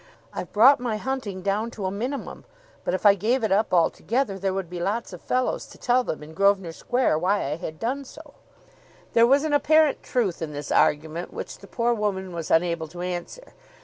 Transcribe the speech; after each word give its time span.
I've 0.33 0.51
brought 0.51 0.79
my 0.79 0.97
hunting 0.97 1.43
down 1.43 1.69
to 1.77 1.85
a 1.85 1.91
minimum, 1.91 2.43
but 2.83 2.95
if 2.95 3.05
I 3.05 3.13
gave 3.13 3.43
it 3.43 3.51
up 3.51 3.71
altogether 3.71 4.39
there 4.39 4.51
would 4.51 4.67
be 4.67 4.79
lots 4.79 5.13
of 5.13 5.21
fellows 5.21 5.67
to 5.67 5.77
tell 5.77 6.03
them 6.03 6.23
in 6.23 6.33
Grosvenor 6.33 6.71
Square 6.71 7.19
why 7.19 7.37
I 7.43 7.55
had 7.57 7.77
done 7.77 8.03
so." 8.03 8.33
There 9.13 9.27
was 9.27 9.43
an 9.43 9.53
apparent 9.53 10.01
truth 10.01 10.41
in 10.41 10.53
this 10.53 10.71
argument 10.71 11.31
which 11.31 11.59
the 11.59 11.67
poor 11.67 11.93
woman 11.93 12.33
was 12.33 12.49
unable 12.49 12.87
to 12.87 13.01
answer. 13.01 13.53